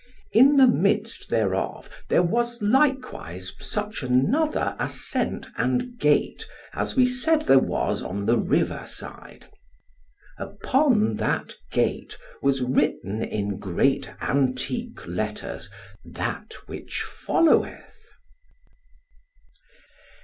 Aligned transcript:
In 0.31 0.57
the 0.57 0.65
midst 0.65 1.29
thereof 1.29 1.87
there 2.09 2.23
was 2.23 2.59
likewise 2.59 3.53
such 3.59 4.01
another 4.01 4.75
ascent 4.79 5.49
and 5.57 5.99
gate 5.99 6.43
as 6.73 6.95
we 6.95 7.05
said 7.05 7.43
there 7.43 7.59
was 7.59 8.01
on 8.01 8.25
the 8.25 8.39
river 8.39 8.83
side. 8.87 9.45
Upon 10.39 11.17
that 11.17 11.53
gate 11.69 12.17
was 12.41 12.63
written 12.63 13.21
in 13.21 13.59
great 13.59 14.09
antique 14.19 15.05
letters 15.05 15.69
that 16.03 16.51
which 16.65 17.03
followeth. 17.03 18.07